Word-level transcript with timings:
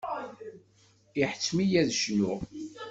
Iḥettem-iyi 1.21 1.77
ad 1.81 1.89
cnuɣ. 1.99 2.39